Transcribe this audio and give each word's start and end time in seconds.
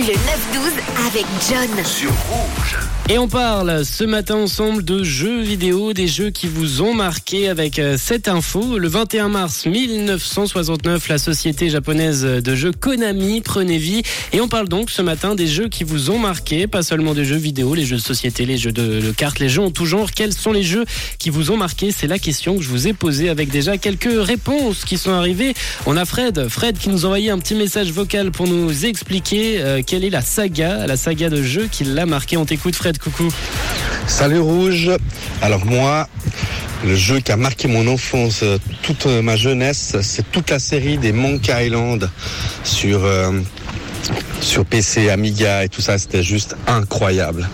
Le 0.00 0.06
9-12 0.06 0.16
avec 1.08 1.26
John. 1.46 1.84
Sur 1.84 2.10
Rouge. 2.10 2.78
Et 3.10 3.18
on 3.18 3.26
parle 3.26 3.84
ce 3.84 4.04
matin 4.04 4.36
ensemble 4.36 4.84
de 4.84 5.02
jeux 5.02 5.40
vidéo, 5.40 5.92
des 5.92 6.06
jeux 6.06 6.30
qui 6.30 6.46
vous 6.46 6.80
ont 6.80 6.94
marqué 6.94 7.48
avec 7.48 7.80
euh, 7.80 7.96
cette 7.98 8.28
info. 8.28 8.78
Le 8.78 8.86
21 8.86 9.28
mars 9.28 9.66
1969, 9.66 11.08
la 11.08 11.18
société 11.18 11.68
japonaise 11.70 12.22
de 12.22 12.54
jeux 12.54 12.70
Konami 12.70 13.40
prenait 13.40 13.78
vie. 13.78 14.02
Et 14.32 14.40
on 14.40 14.46
parle 14.46 14.68
donc 14.68 14.90
ce 14.90 15.02
matin 15.02 15.34
des 15.34 15.48
jeux 15.48 15.68
qui 15.68 15.82
vous 15.82 16.10
ont 16.10 16.20
marqué, 16.20 16.68
pas 16.68 16.84
seulement 16.84 17.12
des 17.12 17.24
jeux 17.24 17.34
vidéo, 17.34 17.74
les 17.74 17.84
jeux 17.84 17.96
de 17.96 18.00
société, 18.00 18.46
les 18.46 18.56
jeux 18.56 18.70
de, 18.70 19.00
de 19.00 19.10
cartes, 19.10 19.40
les 19.40 19.48
jeux 19.48 19.62
en 19.62 19.72
tout 19.72 19.86
genre. 19.86 20.12
Quels 20.12 20.32
sont 20.32 20.52
les 20.52 20.62
jeux 20.62 20.84
qui 21.18 21.30
vous 21.30 21.50
ont 21.50 21.56
marqué? 21.56 21.90
C'est 21.90 22.06
la 22.06 22.20
question 22.20 22.56
que 22.56 22.62
je 22.62 22.68
vous 22.68 22.86
ai 22.86 22.92
posée 22.92 23.28
avec 23.28 23.50
déjà 23.50 23.76
quelques 23.76 24.24
réponses 24.24 24.84
qui 24.84 24.96
sont 24.96 25.10
arrivées. 25.10 25.54
On 25.84 25.96
a 25.96 26.04
Fred, 26.04 26.46
Fred 26.48 26.78
qui 26.78 26.90
nous 26.90 27.04
a 27.04 27.06
envoyé 27.06 27.30
un 27.30 27.40
petit 27.40 27.56
message 27.56 27.90
vocal 27.90 28.30
pour 28.30 28.46
nous 28.46 28.86
expliquer 28.86 29.60
euh, 29.60 29.82
quelle 29.90 30.04
est 30.04 30.10
la 30.10 30.22
saga, 30.22 30.86
la 30.86 30.96
saga 30.96 31.28
de 31.30 31.42
jeux 31.42 31.66
qui 31.66 31.82
l'a 31.82 32.06
marqué? 32.06 32.36
On 32.36 32.44
t'écoute 32.44 32.76
Fred, 32.76 32.96
coucou. 32.98 33.26
Salut 34.06 34.38
Rouge. 34.38 34.88
Alors 35.42 35.66
moi, 35.66 36.08
le 36.84 36.94
jeu 36.94 37.18
qui 37.18 37.32
a 37.32 37.36
marqué 37.36 37.66
mon 37.66 37.88
enfance, 37.88 38.44
euh, 38.44 38.58
toute 38.82 39.06
euh, 39.06 39.20
ma 39.20 39.34
jeunesse, 39.34 39.96
c'est 40.02 40.30
toute 40.30 40.48
la 40.50 40.60
série 40.60 40.96
des 40.96 41.10
Monkey 41.10 41.66
Island 41.66 42.08
sur 42.62 43.04
euh, 43.04 43.40
sur 44.40 44.64
PC, 44.64 45.10
Amiga 45.10 45.64
et 45.64 45.68
tout 45.68 45.80
ça. 45.80 45.98
C'était 45.98 46.22
juste 46.22 46.54
incroyable. 46.68 47.48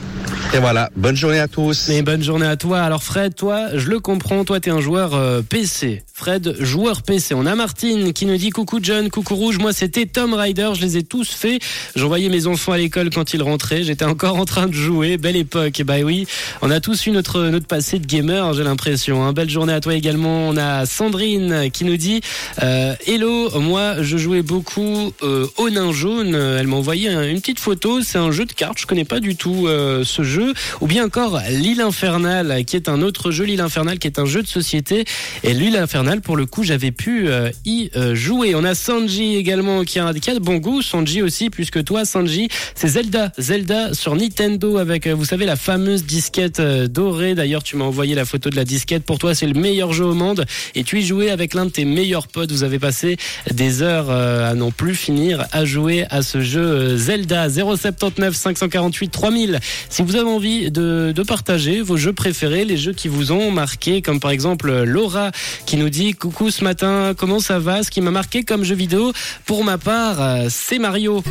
Et 0.54 0.58
voilà, 0.58 0.88
bonne 0.96 1.16
journée 1.16 1.38
à 1.40 1.48
tous. 1.48 1.90
Et 1.90 2.00
bonne 2.00 2.22
journée 2.22 2.46
à 2.46 2.56
toi. 2.56 2.80
Alors 2.80 3.02
Fred, 3.02 3.34
toi, 3.34 3.66
je 3.74 3.90
le 3.90 4.00
comprends, 4.00 4.42
toi 4.44 4.58
t'es 4.58 4.70
un 4.70 4.80
joueur 4.80 5.14
euh, 5.14 5.42
PC. 5.42 6.02
Fred, 6.14 6.56
joueur 6.60 7.02
PC. 7.02 7.34
On 7.34 7.44
a 7.44 7.54
Martine 7.54 8.14
qui 8.14 8.24
nous 8.24 8.38
dit 8.38 8.48
coucou 8.48 8.78
John, 8.80 9.10
coucou 9.10 9.34
Rouge. 9.34 9.58
Moi 9.58 9.74
c'était 9.74 10.06
Tom 10.06 10.32
Rider, 10.32 10.70
je 10.74 10.80
les 10.80 10.96
ai 10.96 11.02
tous 11.02 11.28
faits. 11.30 11.60
J'envoyais 11.94 12.30
mes 12.30 12.46
enfants 12.46 12.72
à 12.72 12.78
l'école 12.78 13.10
quand 13.10 13.34
ils 13.34 13.42
rentraient. 13.42 13.82
J'étais 13.82 14.06
encore 14.06 14.36
en 14.36 14.46
train 14.46 14.66
de 14.66 14.72
jouer. 14.72 15.18
Belle 15.18 15.36
époque. 15.36 15.82
Bah 15.84 15.96
oui, 16.02 16.26
on 16.62 16.70
a 16.70 16.80
tous 16.80 17.04
eu 17.06 17.10
notre 17.10 17.42
notre 17.48 17.66
passé 17.66 17.98
de 17.98 18.06
gamer, 18.06 18.54
j'ai 18.54 18.64
l'impression. 18.64 19.24
Hein. 19.24 19.34
Belle 19.34 19.50
journée 19.50 19.74
à 19.74 19.80
toi 19.80 19.94
également. 19.94 20.48
On 20.48 20.56
a 20.56 20.86
Sandrine 20.86 21.70
qui 21.70 21.84
nous 21.84 21.98
dit 21.98 22.22
euh, 22.62 22.94
Hello, 23.06 23.50
moi 23.60 23.96
je 24.02 24.16
jouais 24.16 24.42
beaucoup 24.42 25.12
euh, 25.22 25.46
au 25.58 25.68
nain 25.68 25.92
jaune. 25.92 26.34
Elle 26.34 26.66
m'a 26.66 26.76
envoyé 26.76 27.10
un- 27.10 27.28
une 27.28 27.40
petite 27.40 27.60
photo. 27.60 28.00
C'est 28.00 28.18
un 28.18 28.30
jeu 28.30 28.46
de 28.46 28.52
cartes. 28.54 28.78
Je 28.78 28.86
connais 28.86 29.04
pas 29.04 29.20
du 29.20 29.36
tout 29.36 29.68
ce 30.02 30.22
jeu. 30.22 30.35
Ou 30.80 30.86
bien 30.86 31.04
encore 31.04 31.40
l'île 31.50 31.80
infernale, 31.80 32.64
qui 32.64 32.76
est 32.76 32.88
un 32.88 33.02
autre 33.02 33.30
jeu. 33.30 33.44
L'île 33.44 33.60
infernale, 33.60 33.98
qui 33.98 34.06
est 34.06 34.18
un 34.18 34.26
jeu 34.26 34.42
de 34.42 34.46
société. 34.46 35.04
Et 35.42 35.54
l'île 35.54 35.76
infernale, 35.76 36.20
pour 36.20 36.36
le 36.36 36.46
coup, 36.46 36.62
j'avais 36.62 36.92
pu 36.92 37.28
euh, 37.28 37.50
y 37.64 37.90
euh, 37.96 38.14
jouer. 38.14 38.54
On 38.54 38.64
a 38.64 38.74
Sanji 38.74 39.36
également 39.36 39.84
qui 39.84 39.98
a, 39.98 40.12
qui 40.14 40.30
a 40.30 40.38
bon 40.38 40.56
goût. 40.56 40.82
Sanji 40.82 41.22
aussi, 41.22 41.50
plus 41.50 41.70
que 41.70 41.78
toi, 41.78 42.04
Sanji. 42.04 42.48
C'est 42.74 42.88
Zelda. 42.88 43.32
Zelda 43.38 43.94
sur 43.94 44.16
Nintendo 44.16 44.78
avec, 44.78 45.06
euh, 45.06 45.14
vous 45.14 45.24
savez, 45.24 45.46
la 45.46 45.56
fameuse 45.56 46.04
disquette 46.04 46.60
dorée. 46.60 47.34
D'ailleurs, 47.34 47.62
tu 47.62 47.76
m'as 47.76 47.84
envoyé 47.84 48.14
la 48.14 48.24
photo 48.24 48.50
de 48.50 48.56
la 48.56 48.64
disquette. 48.64 49.04
Pour 49.04 49.18
toi, 49.18 49.34
c'est 49.34 49.46
le 49.46 49.58
meilleur 49.58 49.92
jeu 49.92 50.04
au 50.04 50.14
monde. 50.14 50.44
Et 50.74 50.84
tu 50.84 50.98
y 50.98 51.06
jouais 51.06 51.30
avec 51.30 51.54
l'un 51.54 51.66
de 51.66 51.70
tes 51.70 51.84
meilleurs 51.84 52.28
potes. 52.28 52.52
Vous 52.52 52.64
avez 52.64 52.78
passé 52.78 53.16
des 53.52 53.82
heures 53.82 54.10
à 54.10 54.54
n'en 54.54 54.70
plus 54.70 54.94
finir 54.94 55.46
à 55.52 55.64
jouer 55.64 56.06
à 56.10 56.22
ce 56.22 56.40
jeu 56.40 56.96
Zelda 56.96 57.48
079 57.48 58.34
548 58.34 59.08
3000. 59.08 59.60
Si 59.88 60.02
vous 60.02 60.16
avez 60.16 60.25
envie 60.26 60.70
de, 60.70 61.12
partager 61.26 61.82
vos 61.82 61.96
jeux 61.96 62.12
préférés, 62.12 62.64
les 62.64 62.76
jeux 62.76 62.92
qui 62.92 63.08
vous 63.08 63.32
ont 63.32 63.50
marqué, 63.50 64.02
comme 64.02 64.20
par 64.20 64.30
exemple 64.30 64.70
euh, 64.70 64.84
Laura 64.84 65.30
qui 65.66 65.76
nous 65.76 65.90
dit 65.90 66.14
coucou 66.14 66.50
ce 66.50 66.62
matin, 66.62 67.14
comment 67.16 67.40
ça 67.40 67.58
va? 67.58 67.82
Ce 67.82 67.90
qui 67.90 68.00
m'a 68.00 68.10
marqué 68.10 68.44
comme 68.44 68.64
jeu 68.64 68.76
vidéo, 68.76 69.12
pour 69.44 69.64
ma 69.64 69.78
part, 69.78 70.20
euh, 70.20 70.46
c'est 70.48 70.78
Mario. 70.78 71.22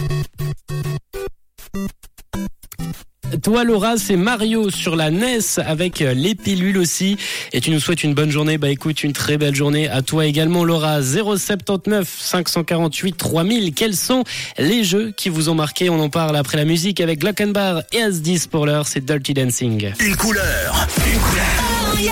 Toi 3.41 3.64
Laura, 3.64 3.97
c'est 3.97 4.16
Mario 4.16 4.69
sur 4.69 4.95
la 4.95 5.09
NES 5.09 5.39
avec 5.66 6.02
euh, 6.02 6.14
les 6.14 6.36
pilules 6.36 6.78
aussi. 6.78 7.17
Et 7.53 7.61
tu 7.61 7.72
nous 7.72 7.80
souhaites 7.80 8.03
une 8.03 8.14
bonne 8.14 8.30
journée. 8.30 8.58
Bah 8.58 8.70
écoute, 8.70 9.04
une 9.04 9.14
très 9.14 9.37
belle 9.37 9.55
journée 9.55 9.89
à 9.89 10.02
toi 10.02 10.26
également 10.26 10.64
Laura. 10.64 11.02
079 11.02 12.08
548 12.20 13.17
3000. 13.17 13.73
Quels 13.73 13.95
sont 13.95 14.23
les 14.60 14.83
jeux 14.83 15.11
qui 15.15 15.30
vous 15.30 15.49
ont 15.49 15.55
marqué? 15.55 15.89
On 15.89 15.99
en 15.99 16.10
parle 16.10 16.36
après 16.36 16.58
la 16.58 16.65
musique 16.65 17.02
avec 17.02 17.20
Glockenbar 17.20 17.82
et 17.92 18.02
As10 18.02 18.48
pour 18.48 18.65
l'heure. 18.65 18.87
C'est 18.87 19.04
Dirty 19.04 19.33
Dancing. 19.33 19.92
Une 19.99 20.15
couleur. 20.15 20.87
Une 20.98 21.20
couleur. 21.20 22.11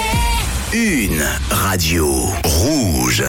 Une 0.73 1.23
radio. 1.51 2.11
Rouge. 2.43 3.21